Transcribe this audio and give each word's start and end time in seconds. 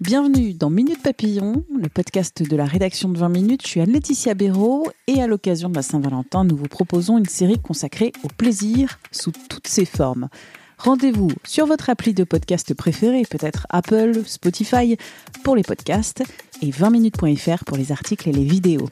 Bienvenue 0.00 0.54
dans 0.54 0.70
Minute 0.70 1.02
Papillon, 1.02 1.62
le 1.78 1.90
podcast 1.90 2.42
de 2.42 2.56
la 2.56 2.64
rédaction 2.64 3.10
de 3.10 3.18
20 3.18 3.28
minutes. 3.28 3.60
Je 3.64 3.68
suis 3.68 3.80
Anne-Laetitia 3.82 4.32
Béraud 4.32 4.86
et 5.06 5.20
à 5.20 5.26
l'occasion 5.26 5.68
de 5.68 5.74
la 5.74 5.82
Saint-Valentin, 5.82 6.44
nous 6.44 6.56
vous 6.56 6.68
proposons 6.68 7.18
une 7.18 7.26
série 7.26 7.58
consacrée 7.58 8.10
au 8.22 8.28
plaisir 8.28 8.98
sous 9.12 9.30
toutes 9.50 9.68
ses 9.68 9.84
formes. 9.84 10.30
Rendez-vous 10.78 11.28
sur 11.44 11.66
votre 11.66 11.90
appli 11.90 12.14
de 12.14 12.24
podcast 12.24 12.72
préféré, 12.72 13.24
peut-être 13.28 13.66
Apple, 13.68 14.22
Spotify 14.24 14.96
pour 15.44 15.54
les 15.54 15.62
podcasts 15.62 16.22
et 16.62 16.70
20minutes.fr 16.70 17.66
pour 17.66 17.76
les 17.76 17.92
articles 17.92 18.26
et 18.26 18.32
les 18.32 18.44
vidéos. 18.44 18.88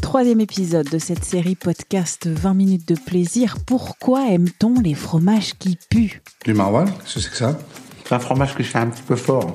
Troisième 0.00 0.40
épisode 0.40 0.90
de 0.90 0.98
cette 0.98 1.22
série 1.22 1.54
podcast 1.54 2.26
20 2.26 2.54
minutes 2.54 2.88
de 2.88 2.96
plaisir. 2.96 3.58
Pourquoi 3.64 4.28
aime-t-on 4.28 4.80
les 4.80 4.94
fromages 4.94 5.54
qui 5.56 5.78
puent? 5.88 6.20
Du 6.44 6.52
maroilles, 6.52 6.90
qu'est-ce 7.04 7.14
que 7.14 7.20
c'est 7.20 7.30
que 7.30 7.36
ça? 7.36 7.58
C'est 8.04 8.14
un 8.16 8.18
fromage 8.18 8.56
que 8.56 8.64
je 8.64 8.68
fais 8.68 8.78
un 8.78 8.88
petit 8.88 9.02
peu 9.02 9.14
fort. 9.14 9.54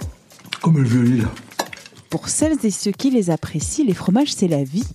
Comme 0.62 0.78
le 0.78 0.88
vieux 0.88 1.22
là. 1.24 1.30
Pour 2.10 2.30
celles 2.30 2.58
et 2.64 2.72
ceux 2.72 2.92
qui 2.92 3.10
les 3.12 3.30
apprécient, 3.30 3.86
les 3.86 3.94
fromages 3.94 4.34
c'est 4.34 4.48
la 4.48 4.64
vie. 4.64 4.86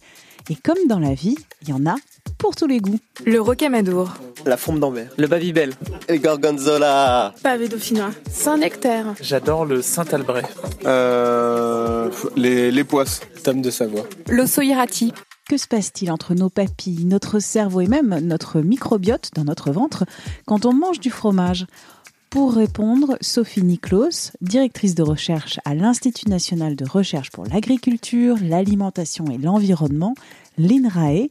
Et 0.50 0.56
comme 0.56 0.78
dans 0.88 0.98
la 0.98 1.14
vie, 1.14 1.36
il 1.62 1.68
y 1.68 1.72
en 1.72 1.86
a 1.86 1.94
pour 2.38 2.56
tous 2.56 2.66
les 2.66 2.80
goûts. 2.80 2.98
Le 3.24 3.40
rocamadour, 3.40 4.14
La 4.44 4.56
fourme 4.56 4.80
d'Ambert. 4.80 5.10
Le 5.16 5.28
Babybel. 5.28 5.72
Et 6.08 6.18
Gorgonzola. 6.18 7.32
pavé 7.42 7.68
dauphinois, 7.68 8.10
Saint-Nectaire, 8.28 9.14
J'adore 9.20 9.64
le 9.64 9.82
Saint-Albret. 9.82 10.42
Euh, 10.84 12.10
les, 12.36 12.72
les 12.72 12.84
poisses. 12.84 13.20
Tome 13.44 13.62
de 13.62 13.70
Savoie. 13.70 14.04
l'ossoirati, 14.28 15.12
Que 15.48 15.56
se 15.56 15.68
passe-t-il 15.68 16.10
entre 16.10 16.34
nos 16.34 16.48
papilles, 16.50 17.04
notre 17.04 17.38
cerveau 17.38 17.80
et 17.80 17.86
même 17.86 18.18
notre 18.22 18.60
microbiote 18.60 19.30
dans 19.34 19.44
notre 19.44 19.70
ventre 19.70 20.04
quand 20.46 20.66
on 20.66 20.72
mange 20.72 20.98
du 20.98 21.10
fromage? 21.10 21.66
Pour 22.32 22.54
répondre, 22.54 23.18
Sophie 23.20 23.62
Niklos, 23.62 24.32
directrice 24.40 24.94
de 24.94 25.02
recherche 25.02 25.60
à 25.66 25.74
l'Institut 25.74 26.30
national 26.30 26.76
de 26.76 26.86
recherche 26.86 27.30
pour 27.30 27.44
l'agriculture, 27.44 28.36
l'alimentation 28.40 29.26
et 29.26 29.36
l'environnement, 29.36 30.14
l'INRAE. 30.56 31.28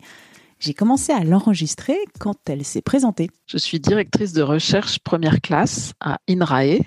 J'ai 0.60 0.76
commencé 0.76 1.12
à 1.12 1.24
l'enregistrer 1.24 1.98
quand 2.20 2.36
elle 2.48 2.64
s'est 2.64 2.84
présentée. 2.84 3.32
Je 3.48 3.58
suis 3.58 3.80
directrice 3.80 4.32
de 4.34 4.44
recherche 4.44 5.00
première 5.00 5.42
classe 5.42 5.94
à 6.02 6.20
INRAE 6.30 6.82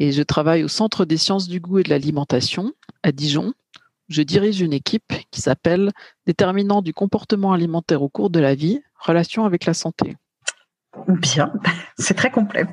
et 0.00 0.12
je 0.12 0.22
travaille 0.22 0.64
au 0.64 0.68
Centre 0.68 1.04
des 1.04 1.18
sciences 1.18 1.46
du 1.46 1.60
goût 1.60 1.80
et 1.80 1.82
de 1.82 1.90
l'alimentation 1.90 2.72
à 3.02 3.12
Dijon. 3.12 3.52
Je 4.08 4.22
dirige 4.22 4.62
une 4.62 4.72
équipe 4.72 5.12
qui 5.30 5.42
s'appelle 5.42 5.92
Déterminant 6.24 6.80
du 6.80 6.94
comportement 6.94 7.52
alimentaire 7.52 8.00
au 8.00 8.08
cours 8.08 8.30
de 8.30 8.40
la 8.40 8.54
vie, 8.54 8.80
relation 8.98 9.44
avec 9.44 9.66
la 9.66 9.74
santé. 9.74 10.16
Bien, 11.08 11.52
c'est 11.98 12.14
très 12.14 12.30
complet. 12.30 12.64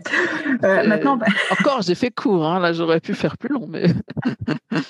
Euh, 0.63 0.67
Euh, 0.81 0.87
maintenant, 0.87 1.17
bah, 1.17 1.25
Encore, 1.51 1.81
j'ai 1.81 1.95
fait 1.95 2.11
court, 2.11 2.45
hein, 2.45 2.59
là 2.59 2.73
j'aurais 2.73 2.99
pu 2.99 3.13
faire 3.13 3.37
plus 3.37 3.49
long, 3.49 3.67
mais 3.67 3.85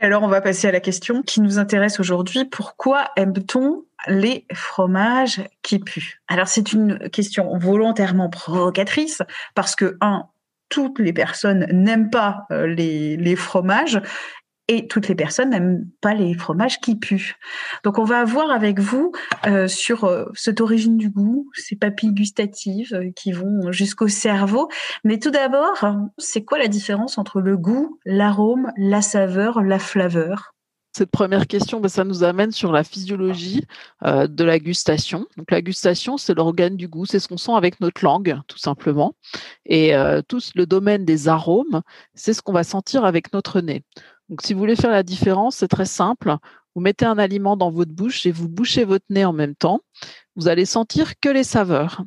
alors 0.00 0.22
on 0.22 0.28
va 0.28 0.40
passer 0.40 0.68
à 0.68 0.72
la 0.72 0.80
question 0.80 1.22
qui 1.22 1.40
nous 1.40 1.58
intéresse 1.58 2.00
aujourd'hui. 2.00 2.44
Pourquoi 2.44 3.08
aime-t-on 3.16 3.84
les 4.06 4.46
fromages 4.52 5.42
qui 5.62 5.78
puent? 5.78 6.20
Alors 6.28 6.48
c'est 6.48 6.72
une 6.72 7.10
question 7.10 7.56
volontairement 7.58 8.28
provocatrice 8.28 9.22
parce 9.54 9.76
que 9.76 9.96
un, 10.00 10.26
toutes 10.68 10.98
les 10.98 11.12
personnes 11.12 11.66
n'aiment 11.70 12.10
pas 12.10 12.46
euh, 12.50 12.66
les, 12.66 13.16
les 13.16 13.36
fromages 13.36 14.00
et 14.68 14.86
toutes 14.86 15.08
les 15.08 15.14
personnes 15.14 15.50
n'aiment 15.50 15.86
pas 16.00 16.14
les 16.14 16.34
fromages 16.34 16.80
qui 16.80 16.96
puent. 16.96 17.36
Donc 17.82 17.98
on 17.98 18.04
va 18.04 18.24
voir 18.24 18.50
avec 18.50 18.80
vous 18.80 19.12
euh, 19.46 19.68
sur 19.68 20.04
euh, 20.04 20.24
cette 20.34 20.60
origine 20.60 20.96
du 20.96 21.10
goût, 21.10 21.50
ces 21.54 21.76
papilles 21.76 22.14
gustatives 22.14 22.94
euh, 22.94 23.10
qui 23.14 23.32
vont 23.32 23.72
jusqu'au 23.72 24.08
cerveau. 24.08 24.68
Mais 25.04 25.18
tout 25.18 25.30
d'abord, 25.30 25.84
c'est 26.18 26.44
quoi 26.44 26.58
la 26.58 26.68
différence 26.68 27.18
entre 27.18 27.40
le 27.40 27.56
goût, 27.56 27.98
l'arôme, 28.06 28.72
la 28.76 29.02
saveur, 29.02 29.62
la 29.62 29.78
flaveur? 29.78 30.52
Cette 30.96 31.10
première 31.10 31.48
question, 31.48 31.80
ben, 31.80 31.88
ça 31.88 32.04
nous 32.04 32.22
amène 32.22 32.52
sur 32.52 32.70
la 32.70 32.84
physiologie 32.84 33.66
de 34.04 34.44
la 34.44 34.60
gustation. 34.60 35.26
Donc 35.36 35.50
la 35.50 35.60
gustation, 35.60 36.18
c'est 36.18 36.34
l'organe 36.34 36.76
du 36.76 36.86
goût, 36.86 37.04
c'est 37.04 37.18
ce 37.18 37.26
qu'on 37.26 37.36
sent 37.36 37.54
avec 37.56 37.80
notre 37.80 38.04
langue, 38.04 38.38
tout 38.46 38.58
simplement. 38.58 39.16
Et 39.66 39.92
tout 40.28 40.38
le 40.54 40.66
domaine 40.66 41.04
des 41.04 41.26
arômes, 41.26 41.82
c'est 42.14 42.32
ce 42.32 42.42
qu'on 42.42 42.52
va 42.52 42.62
sentir 42.62 43.04
avec 43.04 43.32
notre 43.32 43.60
nez. 43.60 43.82
Donc 44.28 44.42
si 44.42 44.54
vous 44.54 44.60
voulez 44.60 44.76
faire 44.76 44.90
la 44.90 45.02
différence, 45.02 45.56
c'est 45.56 45.68
très 45.68 45.84
simple. 45.84 46.36
Vous 46.74 46.80
mettez 46.80 47.04
un 47.04 47.18
aliment 47.18 47.56
dans 47.56 47.70
votre 47.70 47.92
bouche 47.92 48.26
et 48.26 48.32
vous 48.32 48.48
bouchez 48.48 48.84
votre 48.84 49.04
nez 49.10 49.24
en 49.24 49.32
même 49.32 49.54
temps. 49.54 49.80
Vous 50.36 50.48
allez 50.48 50.64
sentir 50.64 51.18
que 51.20 51.28
les 51.28 51.44
saveurs 51.44 52.02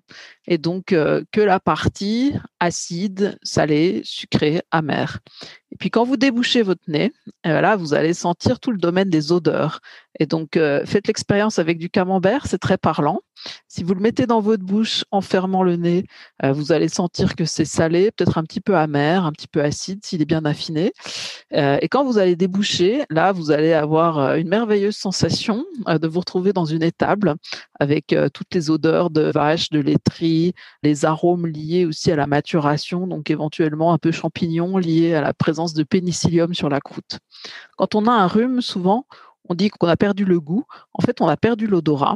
et 0.47 0.57
donc 0.57 0.93
euh, 0.93 1.23
que 1.31 1.41
la 1.41 1.59
partie 1.59 2.33
acide, 2.59 3.37
salée, 3.43 4.01
sucrée, 4.03 4.61
amère. 4.71 5.19
Et 5.71 5.75
puis 5.75 5.89
quand 5.89 6.05
vous 6.05 6.17
débouchez 6.17 6.61
votre 6.61 6.83
nez, 6.87 7.11
et 7.43 7.49
là 7.49 7.75
vous 7.75 7.93
allez 7.93 8.13
sentir 8.13 8.59
tout 8.59 8.71
le 8.71 8.77
domaine 8.77 9.09
des 9.09 9.31
odeurs. 9.31 9.79
Et 10.19 10.25
donc 10.25 10.57
euh, 10.57 10.85
faites 10.85 11.07
l'expérience 11.07 11.59
avec 11.59 11.77
du 11.77 11.89
camembert, 11.89 12.47
c'est 12.47 12.57
très 12.57 12.77
parlant. 12.77 13.19
Si 13.67 13.83
vous 13.83 13.93
le 13.93 13.99
mettez 13.99 14.25
dans 14.25 14.39
votre 14.39 14.63
bouche 14.63 15.03
en 15.11 15.21
fermant 15.21 15.63
le 15.63 15.75
nez, 15.75 16.05
euh, 16.43 16.53
vous 16.53 16.71
allez 16.71 16.89
sentir 16.89 17.35
que 17.35 17.45
c'est 17.45 17.65
salé, 17.65 18.11
peut-être 18.11 18.37
un 18.37 18.43
petit 18.43 18.61
peu 18.61 18.75
amer, 18.75 19.25
un 19.25 19.31
petit 19.31 19.47
peu 19.47 19.61
acide 19.61 20.03
s'il 20.03 20.21
est 20.21 20.25
bien 20.25 20.45
affiné. 20.45 20.93
Euh, 21.53 21.77
et 21.81 21.87
quand 21.87 22.03
vous 22.03 22.17
allez 22.17 22.35
déboucher, 22.35 23.03
là 23.09 23.31
vous 23.31 23.51
allez 23.51 23.73
avoir 23.73 24.17
euh, 24.17 24.35
une 24.37 24.47
merveilleuse 24.47 24.95
sensation 24.95 25.65
euh, 25.87 25.99
de 25.99 26.07
vous 26.07 26.19
retrouver 26.19 26.53
dans 26.53 26.65
une 26.65 26.83
étable 26.83 27.35
avec 27.79 28.13
euh, 28.13 28.16
toutes 28.33 28.53
les 28.53 28.69
odeurs 28.69 29.09
de 29.09 29.31
vache, 29.31 29.69
de 29.69 29.79
laiterie, 29.79 30.53
les 30.83 31.05
arômes 31.05 31.47
liés 31.47 31.85
aussi 31.85 32.11
à 32.11 32.15
la 32.15 32.27
maturation, 32.27 33.07
donc 33.07 33.29
éventuellement 33.29 33.93
un 33.93 33.97
peu 33.97 34.11
champignons 34.11 34.77
liés 34.77 35.13
à 35.13 35.21
la 35.21 35.33
présence 35.33 35.73
de 35.73 35.83
pénicillium 35.83 36.53
sur 36.53 36.69
la 36.69 36.79
croûte. 36.79 37.19
Quand 37.77 37.95
on 37.95 38.05
a 38.05 38.11
un 38.11 38.27
rhume, 38.27 38.61
souvent, 38.61 39.05
on 39.49 39.55
dit 39.55 39.69
qu'on 39.69 39.87
a 39.87 39.97
perdu 39.97 40.25
le 40.25 40.39
goût. 40.39 40.65
En 40.93 41.01
fait, 41.01 41.21
on 41.21 41.27
a 41.27 41.37
perdu 41.37 41.67
l'odorat. 41.67 42.15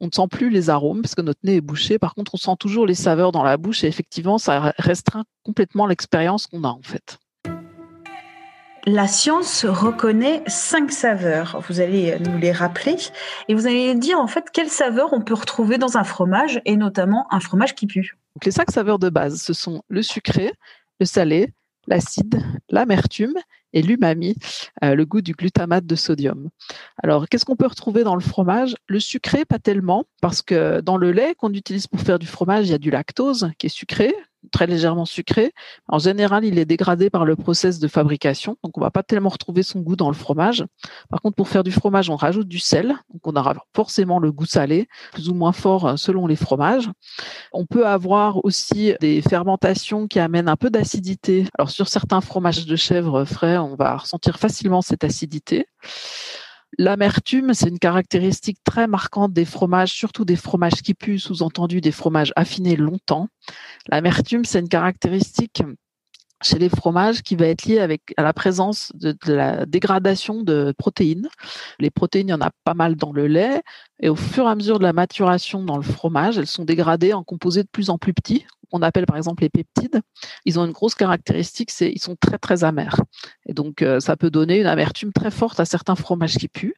On 0.00 0.06
ne 0.06 0.10
sent 0.10 0.28
plus 0.30 0.50
les 0.50 0.70
arômes 0.70 1.02
parce 1.02 1.14
que 1.14 1.22
notre 1.22 1.40
nez 1.42 1.56
est 1.56 1.60
bouché. 1.60 1.98
Par 1.98 2.14
contre, 2.14 2.34
on 2.34 2.38
sent 2.38 2.56
toujours 2.58 2.86
les 2.86 2.94
saveurs 2.94 3.32
dans 3.32 3.42
la 3.42 3.56
bouche 3.56 3.84
et 3.84 3.86
effectivement, 3.86 4.38
ça 4.38 4.74
restreint 4.78 5.24
complètement 5.42 5.86
l'expérience 5.86 6.46
qu'on 6.46 6.64
a 6.64 6.68
en 6.68 6.82
fait. 6.82 7.18
La 8.86 9.06
science 9.06 9.66
reconnaît 9.66 10.42
cinq 10.46 10.90
saveurs. 10.90 11.62
Vous 11.68 11.80
allez 11.80 12.18
nous 12.20 12.38
les 12.38 12.50
rappeler 12.50 12.96
et 13.48 13.54
vous 13.54 13.66
allez 13.66 13.94
dire 13.94 14.18
en 14.18 14.26
fait 14.26 14.50
quelles 14.52 14.70
saveurs 14.70 15.12
on 15.12 15.20
peut 15.20 15.34
retrouver 15.34 15.76
dans 15.76 15.98
un 15.98 16.04
fromage 16.04 16.62
et 16.64 16.76
notamment 16.76 17.26
un 17.30 17.40
fromage 17.40 17.74
qui 17.74 17.86
pue. 17.86 18.16
Les 18.44 18.50
cinq 18.50 18.70
saveurs 18.70 18.98
de 18.98 19.10
base, 19.10 19.42
ce 19.42 19.52
sont 19.52 19.82
le 19.88 20.02
sucré, 20.02 20.52
le 20.98 21.04
salé, 21.04 21.52
l'acide, 21.88 22.42
l'amertume 22.70 23.34
et 23.72 23.82
l'umami, 23.82 24.36
euh, 24.82 24.94
le 24.94 25.04
goût 25.04 25.20
du 25.20 25.32
glutamate 25.32 25.86
de 25.86 25.94
sodium. 25.94 26.48
Alors, 27.02 27.28
qu'est-ce 27.28 27.44
qu'on 27.44 27.56
peut 27.56 27.66
retrouver 27.66 28.02
dans 28.02 28.14
le 28.14 28.20
fromage? 28.20 28.76
Le 28.88 28.98
sucré, 28.98 29.44
pas 29.44 29.58
tellement, 29.58 30.04
parce 30.20 30.42
que 30.42 30.80
dans 30.80 30.96
le 30.96 31.12
lait 31.12 31.34
qu'on 31.36 31.52
utilise 31.52 31.86
pour 31.86 32.00
faire 32.00 32.18
du 32.18 32.26
fromage, 32.26 32.66
il 32.66 32.70
y 32.70 32.74
a 32.74 32.78
du 32.78 32.90
lactose 32.90 33.50
qui 33.58 33.66
est 33.66 33.70
sucré, 33.70 34.14
très 34.52 34.66
légèrement 34.66 35.04
sucré. 35.04 35.52
En 35.88 35.98
général, 35.98 36.44
il 36.44 36.58
est 36.58 36.64
dégradé 36.64 37.10
par 37.10 37.24
le 37.24 37.36
process 37.36 37.78
de 37.78 37.88
fabrication, 37.88 38.56
donc 38.64 38.76
on 38.78 38.80
va 38.80 38.90
pas 38.90 39.02
tellement 39.02 39.28
retrouver 39.28 39.62
son 39.62 39.80
goût 39.80 39.96
dans 39.96 40.08
le 40.08 40.14
fromage. 40.14 40.64
Par 41.08 41.20
contre, 41.20 41.36
pour 41.36 41.48
faire 41.48 41.64
du 41.64 41.72
fromage, 41.72 42.10
on 42.10 42.16
rajoute 42.16 42.48
du 42.48 42.58
sel, 42.58 42.88
donc 43.12 43.26
on 43.26 43.36
aura 43.36 43.54
forcément 43.74 44.18
le 44.18 44.32
goût 44.32 44.46
salé, 44.46 44.88
plus 45.12 45.28
ou 45.28 45.34
moins 45.34 45.52
fort 45.52 45.86
euh, 45.86 45.96
selon 45.96 46.26
les 46.26 46.36
fromages. 46.36 46.90
On 47.52 47.66
peut 47.66 47.86
avoir 47.86 48.44
aussi 48.44 48.94
des 49.00 49.22
fermentations 49.22 50.06
qui 50.06 50.18
amènent 50.18 50.48
un 50.48 50.56
peu 50.56 50.70
d'acidité. 50.70 51.46
Alors 51.58 51.70
sur 51.70 51.88
certains 51.88 52.20
fromages 52.20 52.66
de 52.66 52.76
chèvre 52.76 53.24
frais, 53.24 53.58
on 53.58 53.76
va 53.76 53.96
ressentir 53.96 54.38
facilement 54.38 54.82
cette 54.82 55.04
acidité. 55.04 55.66
L'amertume, 56.78 57.52
c'est 57.52 57.68
une 57.68 57.78
caractéristique 57.78 58.58
très 58.64 58.86
marquante 58.86 59.32
des 59.32 59.44
fromages, 59.44 59.92
surtout 59.92 60.24
des 60.24 60.36
fromages 60.36 60.82
qui 60.82 60.94
puent, 60.94 61.18
sous-entendu 61.18 61.80
des 61.80 61.92
fromages 61.92 62.32
affinés 62.36 62.76
longtemps. 62.76 63.28
L'amertume, 63.88 64.44
c'est 64.44 64.60
une 64.60 64.68
caractéristique 64.68 65.62
chez 66.42 66.58
les 66.58 66.68
fromages 66.68 67.22
qui 67.22 67.36
va 67.36 67.46
être 67.46 67.64
liée 67.64 67.80
avec 67.80 68.14
à 68.16 68.22
la 68.22 68.32
présence 68.32 68.92
de, 68.94 69.16
de, 69.26 69.32
la 69.32 69.66
dégradation 69.66 70.42
de 70.42 70.74
protéines. 70.76 71.28
Les 71.78 71.90
protéines, 71.90 72.28
il 72.28 72.30
y 72.30 72.34
en 72.34 72.40
a 72.40 72.50
pas 72.64 72.74
mal 72.74 72.96
dans 72.96 73.12
le 73.12 73.26
lait 73.26 73.62
et 74.00 74.08
au 74.08 74.16
fur 74.16 74.46
et 74.46 74.50
à 74.50 74.54
mesure 74.54 74.78
de 74.78 74.84
la 74.84 74.92
maturation 74.92 75.62
dans 75.62 75.76
le 75.76 75.82
fromage, 75.82 76.38
elles 76.38 76.46
sont 76.46 76.64
dégradées 76.64 77.12
en 77.12 77.22
composés 77.22 77.62
de 77.62 77.68
plus 77.68 77.90
en 77.90 77.98
plus 77.98 78.14
petits 78.14 78.44
qu'on 78.70 78.82
appelle 78.82 79.06
par 79.06 79.16
exemple 79.16 79.42
les 79.42 79.48
peptides, 79.48 80.00
ils 80.44 80.58
ont 80.58 80.64
une 80.64 80.72
grosse 80.72 80.94
caractéristique, 80.94 81.70
c'est 81.70 81.90
ils 81.90 82.00
sont 82.00 82.16
très 82.16 82.38
très 82.38 82.64
amers. 82.64 82.96
Et 83.46 83.52
donc 83.52 83.82
euh, 83.82 84.00
ça 84.00 84.16
peut 84.16 84.30
donner 84.30 84.60
une 84.60 84.66
amertume 84.66 85.12
très 85.12 85.30
forte 85.30 85.60
à 85.60 85.64
certains 85.64 85.96
fromages 85.96 86.36
qui 86.36 86.48
puent. 86.48 86.76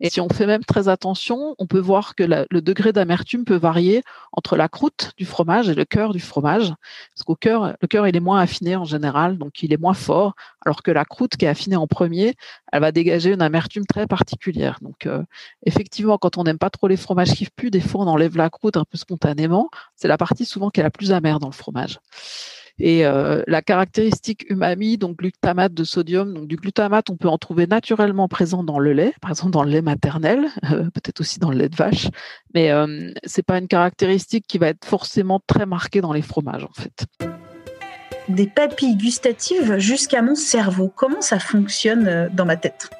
Et 0.00 0.10
si 0.10 0.20
on 0.20 0.28
fait 0.28 0.46
même 0.46 0.64
très 0.64 0.88
attention, 0.88 1.54
on 1.58 1.66
peut 1.66 1.78
voir 1.78 2.14
que 2.14 2.24
le 2.24 2.62
degré 2.62 2.92
d'amertume 2.92 3.44
peut 3.44 3.56
varier 3.56 4.02
entre 4.32 4.56
la 4.56 4.68
croûte 4.68 5.12
du 5.16 5.26
fromage 5.26 5.68
et 5.68 5.74
le 5.74 5.84
cœur 5.84 6.12
du 6.12 6.20
fromage. 6.20 6.72
Parce 7.14 7.24
qu'au 7.24 7.36
cœur, 7.36 7.76
le 7.80 7.88
cœur 7.88 8.08
il 8.08 8.16
est 8.16 8.20
moins 8.20 8.40
affiné 8.40 8.76
en 8.76 8.84
général, 8.84 9.03
donc 9.12 9.62
il 9.62 9.72
est 9.72 9.80
moins 9.80 9.94
fort, 9.94 10.34
alors 10.64 10.82
que 10.82 10.90
la 10.90 11.04
croûte 11.04 11.36
qui 11.36 11.44
est 11.44 11.48
affinée 11.48 11.76
en 11.76 11.86
premier, 11.86 12.34
elle 12.72 12.80
va 12.80 12.92
dégager 12.92 13.32
une 13.32 13.42
amertume 13.42 13.86
très 13.86 14.06
particulière. 14.06 14.78
Donc 14.82 15.06
euh, 15.06 15.22
effectivement, 15.66 16.18
quand 16.18 16.38
on 16.38 16.44
n'aime 16.44 16.58
pas 16.58 16.70
trop 16.70 16.88
les 16.88 16.96
fromages 16.96 17.32
qui 17.32 17.46
puent, 17.54 17.70
des 17.70 17.80
fois 17.80 18.04
on 18.04 18.08
enlève 18.08 18.36
la 18.36 18.50
croûte 18.50 18.76
un 18.76 18.84
peu 18.84 18.98
spontanément. 18.98 19.68
C'est 19.96 20.08
la 20.08 20.18
partie 20.18 20.44
souvent 20.44 20.70
qui 20.70 20.80
est 20.80 20.82
la 20.82 20.90
plus 20.90 21.12
amère 21.12 21.38
dans 21.38 21.48
le 21.48 21.54
fromage. 21.54 21.98
Et 22.78 23.06
euh, 23.06 23.42
la 23.46 23.62
caractéristique 23.62 24.50
umami, 24.50 24.98
donc 24.98 25.18
glutamate 25.18 25.72
de 25.74 25.84
sodium, 25.84 26.34
donc 26.34 26.48
du 26.48 26.56
glutamate, 26.56 27.08
on 27.08 27.16
peut 27.16 27.28
en 27.28 27.38
trouver 27.38 27.68
naturellement 27.68 28.26
présent 28.26 28.64
dans 28.64 28.80
le 28.80 28.92
lait, 28.92 29.14
par 29.20 29.30
exemple 29.30 29.52
dans 29.52 29.62
le 29.62 29.70
lait 29.70 29.82
maternel, 29.82 30.48
euh, 30.72 30.90
peut-être 30.90 31.20
aussi 31.20 31.38
dans 31.38 31.50
le 31.50 31.58
lait 31.58 31.68
de 31.68 31.76
vache, 31.76 32.08
mais 32.52 32.70
euh, 32.72 33.12
c'est 33.24 33.44
pas 33.44 33.58
une 33.58 33.68
caractéristique 33.68 34.46
qui 34.48 34.58
va 34.58 34.68
être 34.68 34.84
forcément 34.84 35.40
très 35.46 35.66
marquée 35.66 36.00
dans 36.00 36.12
les 36.12 36.22
fromages 36.22 36.64
en 36.64 36.72
fait. 36.72 37.06
Des 38.28 38.46
papilles 38.46 38.96
gustatives 38.96 39.78
jusqu'à 39.78 40.22
mon 40.22 40.34
cerveau. 40.34 40.90
Comment 40.94 41.20
ça 41.20 41.38
fonctionne 41.38 42.08
euh, 42.08 42.28
dans 42.32 42.46
ma 42.46 42.56
tête? 42.56 42.90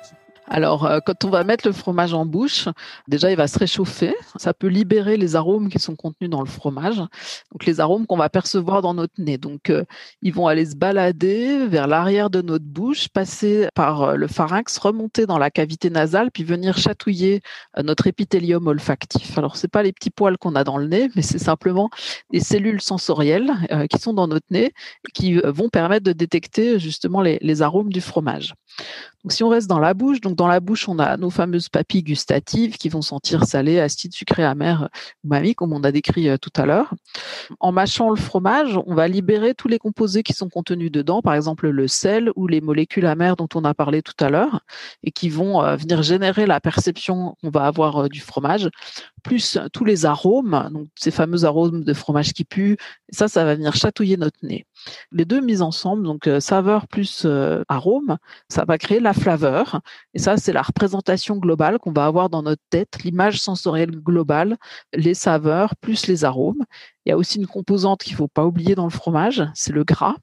Alors, 0.46 0.84
euh, 0.84 1.00
quand 1.04 1.24
on 1.24 1.30
va 1.30 1.42
mettre 1.42 1.66
le 1.66 1.72
fromage 1.72 2.12
en 2.12 2.26
bouche, 2.26 2.68
déjà, 3.08 3.30
il 3.30 3.36
va 3.36 3.46
se 3.46 3.58
réchauffer. 3.58 4.14
Ça 4.36 4.52
peut 4.52 4.66
libérer 4.66 5.16
les 5.16 5.36
arômes 5.36 5.68
qui 5.68 5.78
sont 5.78 5.96
contenus 5.96 6.30
dans 6.30 6.40
le 6.40 6.46
fromage. 6.46 6.98
Donc, 6.98 7.64
les 7.66 7.80
arômes 7.80 8.06
qu'on 8.06 8.16
va 8.16 8.28
percevoir 8.28 8.82
dans 8.82 8.94
notre 8.94 9.14
nez. 9.18 9.38
Donc, 9.38 9.70
euh, 9.70 9.84
ils 10.22 10.34
vont 10.34 10.46
aller 10.46 10.66
se 10.66 10.76
balader 10.76 11.66
vers 11.66 11.86
l'arrière 11.86 12.28
de 12.28 12.42
notre 12.42 12.64
bouche, 12.64 13.08
passer 13.08 13.68
par 13.74 14.02
euh, 14.02 14.14
le 14.16 14.26
pharynx, 14.26 14.76
remonter 14.78 15.26
dans 15.26 15.38
la 15.38 15.50
cavité 15.50 15.88
nasale, 15.88 16.30
puis 16.30 16.44
venir 16.44 16.76
chatouiller 16.76 17.40
notre 17.82 18.06
épithélium 18.06 18.66
olfactif. 18.66 19.38
Alors, 19.38 19.56
c'est 19.56 19.68
pas 19.68 19.82
les 19.82 19.92
petits 19.92 20.10
poils 20.10 20.36
qu'on 20.36 20.54
a 20.56 20.64
dans 20.64 20.76
le 20.76 20.86
nez, 20.86 21.08
mais 21.16 21.22
c'est 21.22 21.38
simplement 21.38 21.88
des 22.30 22.40
cellules 22.40 22.80
sensorielles 22.80 23.52
qui 23.90 23.98
sont 23.98 24.12
dans 24.12 24.28
notre 24.28 24.46
nez, 24.50 24.72
qui 25.14 25.34
vont 25.34 25.68
permettre 25.68 26.04
de 26.04 26.12
détecter 26.12 26.78
justement 26.78 27.22
les, 27.22 27.38
les 27.40 27.62
arômes 27.62 27.92
du 27.92 28.00
fromage. 28.00 28.54
Donc, 29.24 29.32
si 29.32 29.42
on 29.42 29.48
reste 29.48 29.68
dans 29.68 29.78
la 29.78 29.94
bouche, 29.94 30.20
donc 30.20 30.33
dans 30.34 30.46
la 30.46 30.60
bouche, 30.60 30.88
on 30.88 30.98
a 30.98 31.16
nos 31.16 31.30
fameuses 31.30 31.68
papilles 31.68 32.02
gustatives 32.02 32.76
qui 32.76 32.88
vont 32.88 33.02
sentir 33.02 33.44
salé, 33.44 33.80
acide, 33.80 34.12
sucré, 34.14 34.44
amer, 34.44 34.88
umami, 35.24 35.54
comme 35.54 35.72
on 35.72 35.82
a 35.82 35.92
décrit 35.92 36.28
euh, 36.28 36.36
tout 36.36 36.52
à 36.56 36.66
l'heure. 36.66 36.94
En 37.60 37.72
mâchant 37.72 38.10
le 38.10 38.16
fromage, 38.16 38.78
on 38.86 38.94
va 38.94 39.08
libérer 39.08 39.54
tous 39.54 39.68
les 39.68 39.78
composés 39.78 40.22
qui 40.22 40.32
sont 40.32 40.48
contenus 40.48 40.90
dedans, 40.90 41.22
par 41.22 41.34
exemple 41.34 41.68
le 41.68 41.88
sel 41.88 42.30
ou 42.36 42.46
les 42.46 42.60
molécules 42.60 43.06
amères 43.06 43.36
dont 43.36 43.48
on 43.54 43.64
a 43.64 43.74
parlé 43.74 44.02
tout 44.02 44.24
à 44.24 44.30
l'heure, 44.30 44.60
et 45.02 45.10
qui 45.10 45.28
vont 45.28 45.62
euh, 45.62 45.76
venir 45.76 46.02
générer 46.02 46.46
la 46.46 46.60
perception 46.60 47.36
qu'on 47.40 47.50
va 47.50 47.66
avoir 47.66 48.04
euh, 48.04 48.08
du 48.08 48.20
fromage, 48.20 48.68
plus 49.24 49.58
tous 49.72 49.84
les 49.84 50.06
arômes, 50.06 50.68
donc 50.72 50.88
ces 50.94 51.10
fameux 51.10 51.44
arômes 51.44 51.82
de 51.82 51.94
fromage 51.94 52.32
qui 52.32 52.44
puent. 52.44 52.76
Ça, 53.10 53.26
ça 53.26 53.44
va 53.44 53.54
venir 53.56 53.74
chatouiller 53.74 54.16
notre 54.16 54.38
nez. 54.42 54.66
Les 55.10 55.24
deux 55.24 55.40
mises 55.40 55.62
ensemble, 55.62 56.04
donc 56.04 56.28
saveur 56.40 56.86
plus 56.86 57.26
arôme, 57.68 58.18
ça 58.48 58.64
va 58.64 58.78
créer 58.78 59.00
la 59.00 59.14
flaveur. 59.14 59.80
Et 60.12 60.18
ça, 60.18 60.36
c'est 60.36 60.52
la 60.52 60.62
représentation 60.62 61.36
globale 61.36 61.78
qu'on 61.78 61.92
va 61.92 62.06
avoir 62.06 62.30
dans 62.30 62.42
notre 62.42 62.62
tête, 62.70 63.02
l'image 63.02 63.40
sensorielle 63.40 63.90
globale, 63.90 64.56
les 64.94 65.14
saveurs 65.14 65.74
plus 65.76 66.06
les 66.06 66.24
arômes. 66.24 66.64
Il 67.04 67.10
y 67.10 67.12
a 67.12 67.16
aussi 67.16 67.38
une 67.38 67.46
composante 67.46 68.02
qu'il 68.02 68.14
faut 68.14 68.28
pas 68.28 68.46
oublier 68.46 68.74
dans 68.74 68.84
le 68.84 68.90
fromage, 68.90 69.44
c'est 69.54 69.72
le 69.72 69.84
gras. 69.84 70.16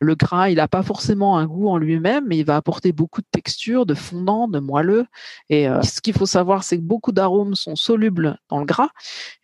Le 0.00 0.14
gras, 0.14 0.48
il 0.48 0.56
n'a 0.56 0.68
pas 0.68 0.82
forcément 0.82 1.38
un 1.38 1.46
goût 1.46 1.68
en 1.68 1.76
lui-même, 1.76 2.24
mais 2.26 2.38
il 2.38 2.44
va 2.44 2.56
apporter 2.56 2.92
beaucoup 2.92 3.20
de 3.20 3.26
texture, 3.30 3.86
de 3.86 3.94
fondant, 3.94 4.48
de 4.48 4.58
moelleux. 4.58 5.06
Et 5.50 5.68
euh, 5.68 5.82
ce 5.82 6.00
qu'il 6.00 6.14
faut 6.14 6.26
savoir, 6.26 6.64
c'est 6.64 6.76
que 6.76 6.82
beaucoup 6.82 7.12
d'arômes 7.12 7.54
sont 7.54 7.76
solubles 7.76 8.38
dans 8.48 8.58
le 8.58 8.64
gras. 8.64 8.88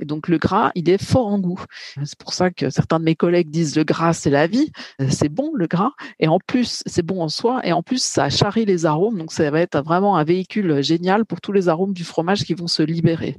Et 0.00 0.04
donc 0.04 0.28
le 0.28 0.38
gras, 0.38 0.72
il 0.74 0.88
est 0.90 1.02
fort 1.02 1.26
en 1.26 1.38
goût. 1.38 1.62
C'est 2.04 2.18
pour 2.18 2.32
ça 2.32 2.50
que 2.50 2.70
certains 2.70 2.98
de 2.98 3.04
mes 3.04 3.16
collègues 3.16 3.50
disent 3.50 3.76
le 3.76 3.84
gras, 3.84 4.12
c'est 4.12 4.30
la 4.30 4.46
vie. 4.46 4.70
C'est 5.08 5.28
bon 5.28 5.52
le 5.54 5.66
gras. 5.66 5.92
Et 6.18 6.28
en 6.28 6.38
plus, 6.38 6.82
c'est 6.86 7.02
bon 7.02 7.22
en 7.22 7.28
soi. 7.28 7.60
Et 7.64 7.72
en 7.72 7.82
plus, 7.82 8.02
ça 8.02 8.30
charrie 8.30 8.64
les 8.64 8.86
arômes. 8.86 9.18
Donc 9.18 9.32
ça 9.32 9.50
va 9.50 9.60
être 9.60 9.80
vraiment 9.82 10.16
un 10.16 10.24
véhicule 10.24 10.82
génial 10.82 11.24
pour 11.24 11.40
tous 11.40 11.52
les 11.52 11.68
arômes 11.68 11.92
du 11.92 12.04
fromage 12.04 12.44
qui 12.44 12.54
vont 12.54 12.66
se 12.66 12.82
libérer 12.82 13.36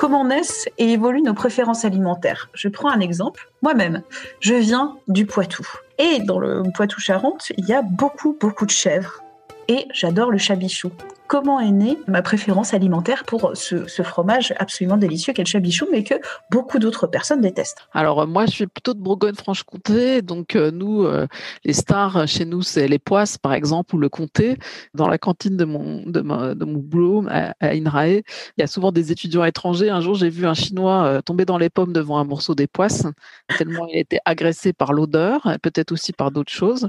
comment 0.00 0.24
naissent 0.24 0.66
et 0.78 0.92
évoluent 0.92 1.20
nos 1.20 1.34
préférences 1.34 1.84
alimentaires. 1.84 2.48
Je 2.54 2.68
prends 2.68 2.90
un 2.90 3.00
exemple. 3.00 3.50
Moi-même, 3.60 4.02
je 4.40 4.54
viens 4.54 4.96
du 5.08 5.26
Poitou. 5.26 5.66
Et 5.98 6.20
dans 6.20 6.38
le 6.38 6.62
Poitou-Charentes, 6.74 7.52
il 7.58 7.66
y 7.66 7.74
a 7.74 7.82
beaucoup, 7.82 8.34
beaucoup 8.40 8.64
de 8.64 8.70
chèvres. 8.70 9.22
Et 9.68 9.86
j'adore 9.92 10.30
le 10.30 10.38
chabichou 10.38 10.90
comment 11.30 11.60
est 11.60 11.70
née 11.70 11.96
ma 12.08 12.22
préférence 12.22 12.74
alimentaire 12.74 13.22
pour 13.24 13.52
ce, 13.54 13.86
fromage 14.02 14.52
absolument 14.58 14.96
délicieux 14.96 15.32
qu'est 15.32 15.44
chabichou, 15.44 15.86
mais 15.92 16.02
que 16.02 16.14
beaucoup 16.50 16.80
d'autres 16.80 17.06
personnes 17.06 17.40
détestent. 17.40 17.86
Alors 17.92 18.22
euh, 18.22 18.26
moi, 18.26 18.46
je 18.46 18.50
suis 18.50 18.66
plutôt 18.66 18.94
de 18.94 18.98
Bourgogne-Franche-Comté, 18.98 20.22
donc 20.22 20.56
euh, 20.56 20.72
nous, 20.72 21.04
euh, 21.04 21.28
les 21.64 21.72
stars 21.72 22.26
chez 22.26 22.44
nous, 22.44 22.62
c'est 22.62 22.88
les 22.88 22.98
poisses, 22.98 23.38
par 23.38 23.52
exemple, 23.52 23.94
ou 23.94 23.98
le 23.98 24.08
comté. 24.08 24.56
Dans 24.92 25.06
la 25.06 25.18
cantine 25.18 25.56
de 25.56 25.64
mon 25.64 26.02
de 26.04 26.20
mon 26.20 26.78
boulot 26.78 27.24
à, 27.28 27.54
Inrae, 27.60 28.08
il 28.08 28.24
y 28.58 28.62
a 28.62 28.66
souvent 28.66 28.90
des 28.90 29.12
étudiants 29.12 29.44
étrangers. 29.44 29.88
Un 29.88 30.00
jour, 30.00 30.16
j'ai 30.16 30.30
vu 30.30 30.46
un 30.48 30.54
Chinois 30.54 31.22
tomber 31.24 31.44
dans 31.44 31.58
les 31.58 31.70
pommes 31.70 31.92
devant 31.92 32.18
un 32.18 32.24
morceau 32.24 32.56
des 32.56 32.66
poisses, 32.66 33.06
tellement 33.56 33.86
il 33.86 34.00
était 34.00 34.18
agressé 34.24 34.72
par 34.72 34.92
l'odeur, 34.92 35.42
peut-être 35.62 35.92
aussi 35.92 36.12
par 36.12 36.32
d'autres 36.32 36.52
choses. 36.52 36.88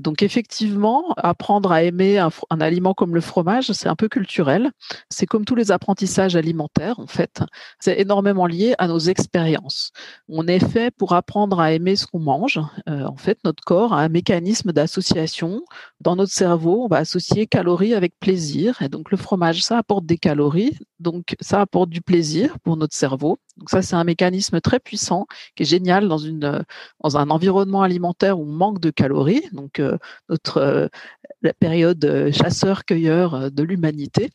donc 0.00 0.22
effectivement, 0.22 1.12
apprendre 1.16 1.72
à 1.72 1.82
aimer 1.82 2.18
un 2.18 2.60
aliment 2.60 2.94
comme 2.94 3.14
le 3.14 3.20
fromage 3.20 3.55
c'est 3.62 3.88
un 3.88 3.96
peu 3.96 4.08
culturel. 4.08 4.70
C'est 5.10 5.26
comme 5.26 5.44
tous 5.44 5.54
les 5.54 5.70
apprentissages 5.70 6.36
alimentaires, 6.36 6.98
en 6.98 7.06
fait. 7.06 7.40
C'est 7.80 8.00
énormément 8.00 8.46
lié 8.46 8.74
à 8.78 8.88
nos 8.88 8.98
expériences. 8.98 9.90
On 10.28 10.46
est 10.46 10.64
fait 10.64 10.90
pour 10.90 11.12
apprendre 11.12 11.60
à 11.60 11.72
aimer 11.72 11.96
ce 11.96 12.06
qu'on 12.06 12.18
mange. 12.18 12.60
Euh, 12.88 13.04
en 13.04 13.16
fait, 13.16 13.38
notre 13.44 13.62
corps 13.64 13.92
a 13.92 14.00
un 14.00 14.08
mécanisme 14.08 14.72
d'association. 14.72 15.62
Dans 16.00 16.16
notre 16.16 16.32
cerveau, 16.32 16.84
on 16.84 16.88
va 16.88 16.98
associer 16.98 17.46
calories 17.46 17.94
avec 17.94 18.18
plaisir. 18.18 18.80
Et 18.82 18.88
donc, 18.88 19.10
le 19.10 19.16
fromage, 19.16 19.62
ça 19.64 19.78
apporte 19.78 20.06
des 20.06 20.18
calories. 20.18 20.78
Donc, 21.00 21.36
ça 21.40 21.60
apporte 21.60 21.90
du 21.90 22.00
plaisir 22.00 22.58
pour 22.60 22.76
notre 22.76 22.94
cerveau. 22.94 23.38
Donc, 23.56 23.70
ça, 23.70 23.82
c'est 23.82 23.96
un 23.96 24.04
mécanisme 24.04 24.60
très 24.60 24.80
puissant 24.80 25.26
qui 25.54 25.62
est 25.62 25.66
génial 25.66 26.08
dans 26.08 27.16
un 27.16 27.30
environnement 27.30 27.82
alimentaire 27.82 28.38
où 28.38 28.42
on 28.42 28.52
manque 28.52 28.80
de 28.80 28.90
calories. 28.90 29.44
Donc, 29.52 29.78
euh, 29.78 29.98
notre 30.28 30.58
euh, 30.58 30.88
période 31.58 32.30
chasseur-cueilleur 32.32 33.45
de 33.50 33.62
l'humanité, 33.62 34.30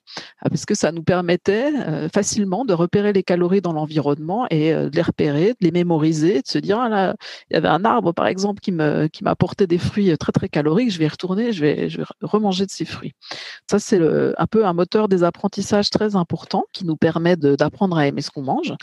euh, 0.45 0.49
parce 0.49 0.65
que 0.65 0.75
ça 0.75 0.91
nous 0.91 1.03
permettait 1.03 1.71
euh, 1.87 2.09
facilement 2.09 2.65
de 2.65 2.73
repérer 2.73 3.13
les 3.13 3.23
calories 3.23 3.61
dans 3.61 3.73
l'environnement 3.73 4.47
et 4.49 4.73
euh, 4.73 4.89
de 4.89 4.95
les 4.95 5.01
repérer, 5.01 5.49
de 5.49 5.57
les 5.61 5.71
mémoriser, 5.71 6.41
de 6.41 6.47
se 6.47 6.57
dire 6.57 6.79
ah 6.79 7.13
il 7.49 7.53
y 7.53 7.57
avait 7.57 7.67
un 7.67 7.85
arbre 7.85 8.13
par 8.13 8.27
exemple 8.27 8.59
qui 8.61 8.71
me 8.71 9.07
qui 9.07 9.23
m'apportait 9.23 9.67
des 9.67 9.77
fruits 9.77 10.15
très 10.17 10.31
très 10.31 10.49
caloriques, 10.49 10.91
je 10.91 10.99
vais 10.99 11.05
y 11.05 11.09
retourner, 11.09 11.51
je 11.51 11.61
vais 11.61 11.89
je 11.89 11.97
vais 11.97 12.03
remanger 12.21 12.65
de 12.65 12.71
ces 12.71 12.85
fruits. 12.85 13.13
Ça 13.69 13.79
c'est 13.79 13.99
un 14.01 14.47
peu 14.47 14.65
un 14.65 14.73
moteur 14.73 15.07
des 15.07 15.23
apprentissages 15.23 15.89
très 15.89 16.15
important 16.15 16.65
qui 16.73 16.85
nous 16.85 16.97
permet 16.97 17.35
d'apprendre 17.35 17.97
à 17.97 18.07
aimer 18.07 18.21
ce 18.21 18.31
qu'on 18.31 18.43
mange. 18.43 18.73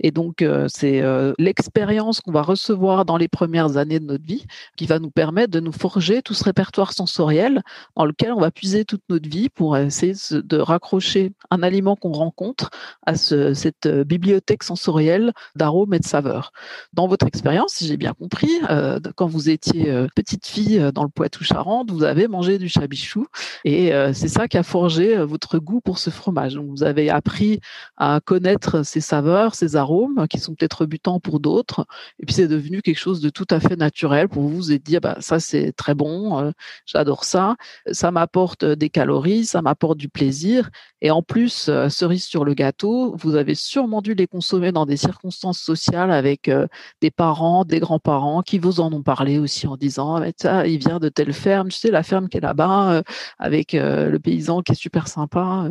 Et 0.00 0.10
donc 0.10 0.44
c'est 0.68 1.02
l'expérience 1.38 2.20
qu'on 2.20 2.32
va 2.32 2.42
recevoir 2.42 3.04
dans 3.04 3.16
les 3.16 3.28
premières 3.28 3.76
années 3.76 4.00
de 4.00 4.06
notre 4.06 4.24
vie 4.24 4.44
qui 4.76 4.86
va 4.86 4.98
nous 4.98 5.10
permettre 5.10 5.50
de 5.50 5.60
nous 5.60 5.72
forger 5.72 6.22
tout 6.22 6.34
ce 6.34 6.44
répertoire 6.44 6.92
sensoriel 6.92 7.62
dans 7.96 8.04
lequel 8.04 8.32
on 8.32 8.40
va 8.40 8.50
puiser 8.50 8.84
toute 8.84 9.02
notre 9.08 9.28
vie 9.28 9.48
pour 9.48 9.69
essayer 9.76 10.14
de 10.30 10.58
raccrocher 10.58 11.32
un 11.50 11.62
aliment 11.62 11.96
qu'on 11.96 12.12
rencontre 12.12 12.70
à 13.06 13.14
cette 13.14 13.86
euh, 13.86 14.04
bibliothèque 14.04 14.62
sensorielle 14.62 15.32
d'arômes 15.56 15.94
et 15.94 15.98
de 15.98 16.04
saveurs. 16.04 16.52
Dans 16.92 17.06
votre 17.06 17.26
expérience, 17.26 17.72
si 17.74 17.86
j'ai 17.86 17.96
bien 17.96 18.12
compris, 18.12 18.50
euh, 18.70 18.98
quand 19.16 19.26
vous 19.26 19.50
étiez 19.50 19.90
euh, 19.90 20.06
petite 20.14 20.46
fille 20.46 20.80
dans 20.94 21.02
le 21.02 21.08
Poitou-Charentes, 21.08 21.90
vous 21.90 22.04
avez 22.04 22.28
mangé 22.28 22.58
du 22.58 22.68
chabichou 22.68 23.26
et 23.64 23.92
c'est 24.12 24.28
ça 24.28 24.48
qui 24.48 24.56
a 24.56 24.62
forgé 24.62 25.16
votre 25.24 25.58
goût 25.58 25.80
pour 25.80 25.98
ce 25.98 26.10
fromage. 26.10 26.56
Vous 26.56 26.82
avez 26.82 27.10
appris 27.10 27.60
à 27.96 28.20
connaître 28.24 28.84
ces 28.84 29.00
saveurs, 29.00 29.54
ces 29.54 29.76
arômes 29.76 30.26
qui 30.28 30.38
sont 30.38 30.54
peut-être 30.54 30.82
rebutants 30.82 31.20
pour 31.20 31.40
d'autres 31.40 31.86
et 32.18 32.26
puis 32.26 32.34
c'est 32.34 32.48
devenu 32.48 32.82
quelque 32.82 32.98
chose 32.98 33.20
de 33.20 33.30
tout 33.30 33.46
à 33.50 33.60
fait 33.60 33.76
naturel 33.76 34.28
pour 34.28 34.44
vous. 34.44 34.72
Êtes 34.72 34.82
dit, 34.82 34.96
ah 34.96 35.00
bah, 35.00 35.16
ça 35.20 35.40
c'est 35.40 35.72
très 35.72 35.94
bon, 35.94 36.52
j'adore 36.86 37.24
ça, 37.24 37.56
ça 37.90 38.10
m'apporte 38.10 38.64
des 38.64 38.90
calories, 38.90 39.44
ça 39.44 39.59
m'apporte 39.62 39.98
du 39.98 40.08
plaisir. 40.08 40.70
Et 41.02 41.10
en 41.10 41.22
plus, 41.22 41.68
euh, 41.68 41.88
cerise 41.88 42.24
sur 42.24 42.44
le 42.44 42.52
gâteau, 42.54 43.14
vous 43.16 43.34
avez 43.34 43.54
sûrement 43.54 44.02
dû 44.02 44.14
les 44.14 44.26
consommer 44.26 44.70
dans 44.70 44.84
des 44.84 44.96
circonstances 44.96 45.58
sociales 45.58 46.12
avec 46.12 46.48
euh, 46.48 46.66
des 47.00 47.10
parents, 47.10 47.64
des 47.64 47.80
grands-parents 47.80 48.42
qui 48.42 48.58
vous 48.58 48.80
en 48.80 48.92
ont 48.92 49.02
parlé 49.02 49.38
aussi 49.38 49.66
en 49.66 49.76
disant 49.76 50.16
ah, 50.16 50.26
ça, 50.36 50.66
il 50.66 50.78
vient 50.78 50.98
de 50.98 51.08
telle 51.08 51.32
ferme, 51.32 51.68
tu 51.70 51.78
sais 51.78 51.90
la 51.90 52.02
ferme 52.02 52.28
qui 52.28 52.36
est 52.36 52.42
là-bas 52.42 52.92
euh, 52.92 53.02
avec 53.38 53.72
le 53.72 54.18
paysan 54.18 54.62
qui 54.62 54.72
est 54.72 54.74
super 54.74 55.08
sympa. 55.08 55.68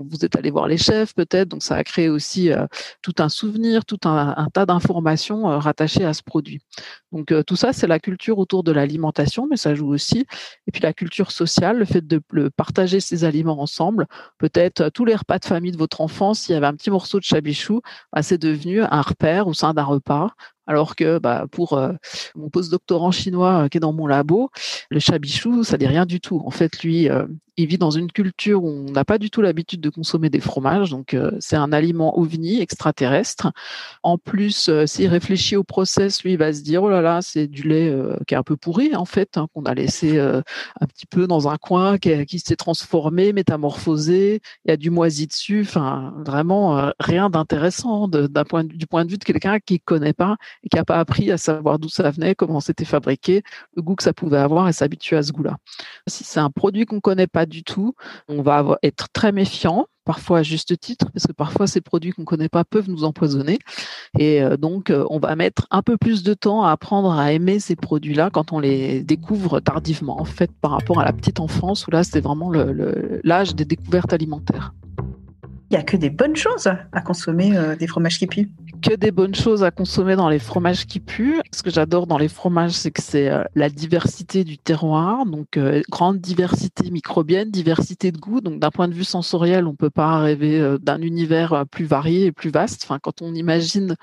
Vous 0.00 0.24
êtes 0.24 0.36
allé 0.36 0.50
voir 0.50 0.66
les 0.66 0.78
chefs 0.78 1.14
peut-être, 1.14 1.48
donc 1.48 1.62
ça 1.62 1.76
a 1.76 1.84
créé 1.84 2.08
aussi 2.08 2.50
tout 3.02 3.14
un 3.18 3.28
souvenir, 3.28 3.84
tout 3.84 3.98
un, 4.04 4.48
tas 4.52 4.66
d'informations 4.66 5.44
rattachées 5.58 6.04
à 6.04 6.14
ce 6.14 6.22
produit. 6.22 6.60
Donc 7.12 7.32
tout 7.46 7.56
ça, 7.56 7.72
c'est 7.72 7.86
la 7.86 7.98
culture 7.98 8.38
autour 8.38 8.64
de 8.64 8.72
l'alimentation, 8.72 9.46
mais 9.48 9.56
ça 9.56 9.74
joue 9.74 9.88
aussi. 9.88 10.26
Et 10.66 10.72
puis 10.72 10.82
la 10.82 10.92
culture 10.92 11.30
sociale, 11.30 11.78
le 11.78 11.84
fait 11.84 12.06
de 12.06 12.20
partager 12.56 13.00
aliments 13.24 13.60
ensemble, 13.60 14.06
peut-être 14.38 14.88
tous 14.90 15.04
les 15.04 15.14
repas 15.14 15.38
de 15.38 15.44
famille 15.44 15.72
de 15.72 15.76
votre 15.78 16.00
enfance, 16.00 16.40
s'il 16.40 16.54
y 16.54 16.56
avait 16.56 16.66
un 16.66 16.74
petit 16.74 16.90
morceau 16.90 17.18
de 17.18 17.24
chabichou, 17.24 17.80
bah, 18.12 18.22
c'est 18.22 18.38
devenu 18.38 18.82
un 18.82 19.00
repère 19.00 19.46
au 19.46 19.54
sein 19.54 19.74
d'un 19.74 19.84
repas. 19.84 20.30
Alors 20.66 20.94
que 20.94 21.18
bah, 21.18 21.46
pour 21.50 21.72
euh, 21.72 21.92
mon 22.36 22.48
post-doctorant 22.48 23.10
chinois 23.10 23.64
euh, 23.64 23.68
qui 23.68 23.78
est 23.78 23.80
dans 23.80 23.92
mon 23.92 24.06
labo, 24.06 24.50
le 24.90 25.00
chabichou, 25.00 25.64
ça 25.64 25.76
dit 25.76 25.86
rien 25.86 26.06
du 26.06 26.20
tout. 26.20 26.40
En 26.46 26.50
fait, 26.50 26.82
lui, 26.84 27.08
euh, 27.08 27.26
il 27.56 27.66
vit 27.66 27.78
dans 27.78 27.90
une 27.90 28.10
culture 28.10 28.62
où 28.62 28.68
on 28.68 28.92
n'a 28.92 29.04
pas 29.04 29.18
du 29.18 29.28
tout 29.28 29.42
l'habitude 29.42 29.80
de 29.80 29.90
consommer 29.90 30.30
des 30.30 30.40
fromages, 30.40 30.88
donc 30.88 31.14
c'est 31.38 31.54
un 31.56 31.70
aliment 31.70 32.18
ovni 32.18 32.62
extraterrestre. 32.62 33.52
En 34.02 34.16
plus, 34.16 34.70
s'il 34.86 35.08
réfléchit 35.08 35.56
au 35.56 35.62
process, 35.62 36.22
lui, 36.24 36.32
il 36.32 36.38
va 36.38 36.54
se 36.54 36.62
dire 36.62 36.82
oh 36.82 36.88
là 36.88 37.02
là, 37.02 37.20
c'est 37.20 37.48
du 37.48 37.68
lait 37.68 37.94
qui 38.26 38.32
est 38.32 38.38
un 38.38 38.42
peu 38.42 38.56
pourri 38.56 38.96
en 38.96 39.04
fait, 39.04 39.36
hein, 39.36 39.48
qu'on 39.52 39.64
a 39.64 39.74
laissé 39.74 40.18
un 40.18 40.86
petit 40.86 41.04
peu 41.04 41.26
dans 41.26 41.46
un 41.46 41.58
coin, 41.58 41.98
qui, 41.98 42.24
qui 42.24 42.38
s'est 42.38 42.56
transformé, 42.56 43.34
métamorphosé. 43.34 44.40
Il 44.64 44.70
y 44.70 44.72
a 44.72 44.78
du 44.78 44.88
moisi 44.88 45.26
dessus. 45.26 45.60
Enfin, 45.60 46.14
vraiment 46.24 46.90
rien 47.00 47.28
d'intéressant 47.28 48.08
d'un 48.08 48.44
point 48.44 48.64
du 48.64 48.86
point 48.86 49.04
de 49.04 49.10
vue 49.10 49.18
de 49.18 49.24
quelqu'un 49.24 49.58
qui 49.60 49.78
connaît 49.78 50.14
pas 50.14 50.38
et 50.64 50.68
qui 50.68 50.76
n'a 50.76 50.84
pas 50.84 50.98
appris 50.98 51.30
à 51.30 51.38
savoir 51.38 51.78
d'où 51.78 51.88
ça 51.88 52.10
venait, 52.10 52.34
comment 52.34 52.60
c'était 52.60 52.84
fabriqué, 52.84 53.42
le 53.76 53.82
goût 53.82 53.94
que 53.94 54.02
ça 54.02 54.12
pouvait 54.12 54.38
avoir 54.38 54.68
et 54.68 54.72
s'habituer 54.72 55.16
à 55.16 55.22
ce 55.22 55.32
goût-là. 55.32 55.56
Si 56.06 56.24
c'est 56.24 56.40
un 56.40 56.50
produit 56.50 56.86
qu'on 56.86 57.00
connaît 57.00 57.26
pas 57.26 57.46
du 57.46 57.64
tout, 57.64 57.94
on 58.28 58.42
va 58.42 58.78
être 58.82 59.08
très 59.12 59.32
méfiant 59.32 59.86
parfois 60.04 60.38
à 60.38 60.42
juste 60.42 60.78
titre, 60.78 61.06
parce 61.12 61.26
que 61.26 61.32
parfois 61.32 61.66
ces 61.66 61.80
produits 61.80 62.10
qu'on 62.12 62.22
ne 62.22 62.26
connaît 62.26 62.48
pas 62.48 62.64
peuvent 62.64 62.90
nous 62.90 63.04
empoisonner. 63.04 63.58
Et 64.18 64.42
euh, 64.42 64.56
donc, 64.56 64.90
euh, 64.90 65.04
on 65.10 65.18
va 65.18 65.34
mettre 65.36 65.66
un 65.70 65.82
peu 65.82 65.96
plus 65.96 66.22
de 66.22 66.34
temps 66.34 66.64
à 66.64 66.72
apprendre 66.72 67.12
à 67.12 67.32
aimer 67.32 67.60
ces 67.60 67.76
produits-là 67.76 68.30
quand 68.30 68.52
on 68.52 68.58
les 68.58 69.02
découvre 69.02 69.60
tardivement, 69.60 70.20
en 70.20 70.24
fait, 70.24 70.50
par 70.60 70.72
rapport 70.72 71.00
à 71.00 71.04
la 71.04 71.12
petite 71.12 71.40
enfance, 71.40 71.86
où 71.86 71.90
là, 71.90 72.04
c'était 72.04 72.20
vraiment 72.20 72.50
l'âge 73.24 73.54
des 73.54 73.64
découvertes 73.64 74.12
alimentaires. 74.12 74.74
Il 75.70 75.76
n'y 75.76 75.80
a 75.80 75.84
que 75.84 75.96
des 75.96 76.10
bonnes 76.10 76.36
choses 76.36 76.66
à 76.66 77.00
consommer 77.00 77.56
euh, 77.56 77.76
des 77.76 77.86
fromages 77.86 78.18
qui 78.18 78.26
puent 78.26 78.50
que 78.82 78.94
des 78.94 79.12
bonnes 79.12 79.34
choses 79.34 79.62
à 79.62 79.70
consommer 79.70 80.16
dans 80.16 80.28
les 80.28 80.40
fromages 80.40 80.86
qui 80.86 81.00
puent. 81.00 81.40
Ce 81.52 81.62
que 81.62 81.70
j'adore 81.70 82.06
dans 82.06 82.18
les 82.18 82.28
fromages, 82.28 82.72
c'est 82.72 82.90
que 82.90 83.00
c'est 83.00 83.30
euh, 83.30 83.44
la 83.54 83.70
diversité 83.70 84.44
du 84.44 84.58
terroir, 84.58 85.24
donc 85.24 85.56
euh, 85.56 85.80
grande 85.90 86.18
diversité 86.18 86.90
microbienne, 86.90 87.50
diversité 87.50 88.10
de 88.12 88.18
goût. 88.18 88.40
Donc 88.40 88.58
d'un 88.58 88.70
point 88.70 88.88
de 88.88 88.94
vue 88.94 89.04
sensoriel, 89.04 89.66
on 89.66 89.74
peut 89.74 89.90
pas 89.90 90.18
rêver 90.18 90.60
euh, 90.60 90.78
d'un 90.78 91.00
univers 91.00 91.64
plus 91.70 91.84
varié 91.84 92.26
et 92.26 92.32
plus 92.32 92.50
vaste. 92.50 92.82
Enfin, 92.84 92.98
quand 93.00 93.22
on 93.22 93.34
imagine 93.34 93.94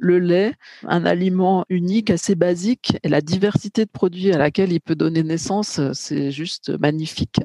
le 0.00 0.20
lait, 0.20 0.54
un 0.86 1.04
aliment 1.04 1.64
unique, 1.68 2.10
assez 2.10 2.36
basique, 2.36 2.96
et 3.02 3.08
la 3.08 3.20
diversité 3.20 3.84
de 3.84 3.90
produits 3.90 4.32
à 4.32 4.38
laquelle 4.38 4.70
il 4.70 4.80
peut 4.80 4.94
donner 4.94 5.24
naissance, 5.24 5.80
c'est 5.92 6.30
juste 6.30 6.70
magnifique. 6.78 7.40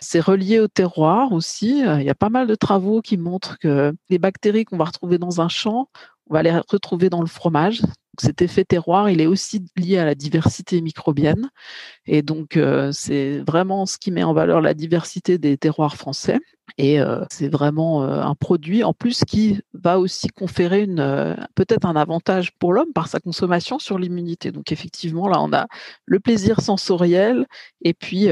C'est 0.00 0.20
relié 0.20 0.60
au 0.60 0.68
terroir 0.68 1.32
aussi. 1.32 1.80
Il 1.80 2.02
y 2.02 2.08
a 2.08 2.14
pas 2.14 2.30
mal 2.30 2.46
de 2.46 2.54
travaux 2.54 3.02
qui 3.02 3.18
montrent 3.18 3.58
que 3.58 3.92
les 4.08 4.18
bactéries 4.18 4.64
qu'on 4.64 4.78
va 4.78 4.86
retrouver 4.86 5.18
dans 5.18 5.42
un 5.42 5.48
champ 5.48 5.90
on 6.30 6.34
va 6.34 6.42
les 6.42 6.52
retrouver 6.52 7.10
dans 7.10 7.20
le 7.20 7.26
fromage. 7.26 7.82
Cet 8.18 8.40
effet 8.40 8.64
terroir, 8.64 9.10
il 9.10 9.20
est 9.20 9.26
aussi 9.26 9.64
lié 9.76 9.98
à 9.98 10.04
la 10.04 10.14
diversité 10.14 10.80
microbienne. 10.80 11.50
Et 12.06 12.22
donc, 12.22 12.56
euh, 12.56 12.92
c'est 12.92 13.38
vraiment 13.40 13.84
ce 13.84 13.98
qui 13.98 14.10
met 14.10 14.22
en 14.22 14.32
valeur 14.32 14.60
la 14.60 14.74
diversité 14.74 15.38
des 15.38 15.56
terroirs 15.58 15.96
français. 15.96 16.38
Et 16.78 17.00
euh, 17.00 17.24
c'est 17.30 17.48
vraiment 17.48 18.04
euh, 18.04 18.22
un 18.22 18.34
produit, 18.36 18.84
en 18.84 18.92
plus, 18.92 19.24
qui 19.24 19.60
va 19.74 19.98
aussi 19.98 20.28
conférer 20.28 20.86
peut-être 21.56 21.84
un 21.84 21.96
avantage 21.96 22.52
pour 22.58 22.72
l'homme 22.72 22.92
par 22.92 23.08
sa 23.08 23.18
consommation 23.18 23.80
sur 23.80 23.98
l'immunité. 23.98 24.52
Donc, 24.52 24.70
effectivement, 24.70 25.28
là, 25.28 25.40
on 25.40 25.52
a 25.52 25.66
le 26.04 26.20
plaisir 26.20 26.60
sensoriel 26.60 27.46
et 27.82 27.94
puis 27.94 28.28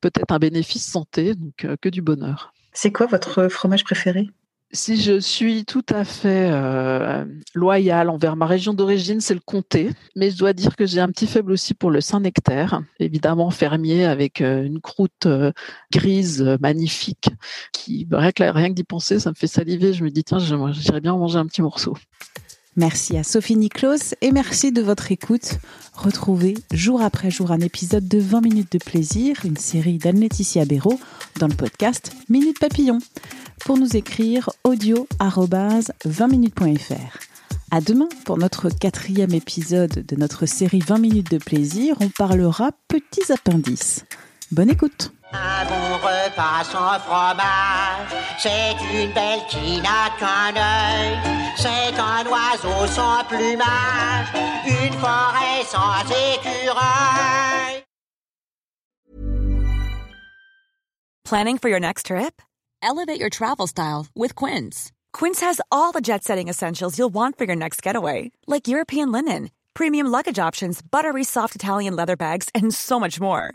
peut-être 0.00 0.32
un 0.32 0.38
bénéfice 0.38 0.86
santé, 0.86 1.34
donc 1.34 1.66
que 1.80 1.88
du 1.88 2.02
bonheur. 2.02 2.52
C'est 2.72 2.92
quoi 2.92 3.06
votre 3.06 3.48
fromage 3.48 3.82
préféré? 3.82 4.30
Si 4.72 5.00
je 5.00 5.18
suis 5.18 5.64
tout 5.64 5.84
à 5.88 6.04
fait 6.04 6.48
euh, 6.50 7.24
loyale 7.54 8.08
envers 8.08 8.36
ma 8.36 8.46
région 8.46 8.72
d'origine, 8.72 9.20
c'est 9.20 9.34
le 9.34 9.40
comté. 9.40 9.90
Mais 10.14 10.30
je 10.30 10.38
dois 10.38 10.52
dire 10.52 10.76
que 10.76 10.86
j'ai 10.86 11.00
un 11.00 11.08
petit 11.08 11.26
faible 11.26 11.52
aussi 11.52 11.74
pour 11.74 11.90
le 11.90 12.00
Saint-Nectaire, 12.00 12.82
évidemment 12.98 13.50
fermier 13.50 14.04
avec 14.04 14.40
euh, 14.40 14.64
une 14.64 14.80
croûte 14.80 15.26
euh, 15.26 15.52
grise 15.92 16.42
magnifique. 16.60 17.30
Qui, 17.72 18.06
rien 18.10 18.32
que, 18.32 18.42
rien 18.44 18.68
que 18.68 18.74
d'y 18.74 18.84
penser, 18.84 19.18
ça 19.18 19.30
me 19.30 19.34
fait 19.34 19.46
saliver. 19.46 19.92
Je 19.92 20.04
me 20.04 20.10
dis 20.10 20.24
tiens, 20.24 20.38
j'irais 20.38 21.00
bien 21.00 21.16
manger 21.16 21.38
un 21.38 21.46
petit 21.46 21.62
morceau. 21.62 21.96
Merci 22.76 23.18
à 23.18 23.24
Sophie 23.24 23.56
Niklos 23.56 24.14
et 24.20 24.30
merci 24.30 24.70
de 24.70 24.80
votre 24.80 25.10
écoute. 25.10 25.58
Retrouvez 25.92 26.54
jour 26.72 27.02
après 27.02 27.30
jour 27.30 27.50
un 27.50 27.60
épisode 27.60 28.06
de 28.06 28.18
20 28.18 28.40
minutes 28.42 28.72
de 28.72 28.78
plaisir, 28.78 29.40
une 29.44 29.56
série 29.56 29.98
d'Anne-Laetitia 29.98 30.64
Béraud 30.64 31.00
dans 31.40 31.48
le 31.48 31.54
podcast 31.54 32.12
Minute 32.28 32.60
Papillon 32.60 33.00
pour 33.64 33.76
nous 33.76 33.96
écrire 33.96 34.50
audio 34.62 35.08
20minutes.fr. 35.20 37.18
À 37.72 37.80
demain 37.80 38.08
pour 38.24 38.38
notre 38.38 38.68
quatrième 38.68 39.34
épisode 39.34 40.04
de 40.06 40.16
notre 40.16 40.46
série 40.46 40.80
20 40.80 40.98
minutes 40.98 41.30
de 41.30 41.38
plaisir. 41.38 41.96
On 42.00 42.08
parlera 42.08 42.70
petits 42.88 43.32
appendices. 43.32 44.04
Bonne 44.52 44.70
écoute. 44.70 45.10
Un 45.32 45.64
bon 45.64 45.94
repas 46.02 46.64
sans 46.64 46.98
fromage, 47.00 48.10
c'est 48.38 48.74
une 48.92 49.12
belle 49.12 49.40
qui 49.48 49.80
n'a 49.80 50.10
qu'un 50.18 50.56
œil. 50.56 51.18
C'est 51.56 51.94
un 51.96 52.26
oiseau 52.26 52.86
sans 52.88 53.22
plumage, 53.28 54.26
une 54.66 54.92
forêt 54.94 55.62
sans 55.64 56.02
écureuil. 56.34 57.84
Planning 61.24 61.58
for 61.58 61.68
your 61.68 61.78
next 61.78 62.06
trip? 62.06 62.42
Elevate 62.82 63.20
your 63.20 63.30
travel 63.30 63.68
style 63.68 64.06
with 64.16 64.34
Quince. 64.34 64.90
Quince 65.12 65.40
has 65.40 65.60
all 65.70 65.92
the 65.92 66.00
jet 66.00 66.24
setting 66.24 66.48
essentials 66.48 66.98
you'll 66.98 67.08
want 67.14 67.38
for 67.38 67.44
your 67.44 67.54
next 67.54 67.82
getaway, 67.84 68.32
like 68.48 68.66
European 68.66 69.12
linen, 69.12 69.50
premium 69.74 70.08
luggage 70.08 70.40
options, 70.40 70.82
buttery 70.82 71.22
soft 71.22 71.54
Italian 71.54 71.94
leather 71.94 72.16
bags, 72.16 72.48
and 72.52 72.74
so 72.74 72.98
much 72.98 73.20
more. 73.20 73.54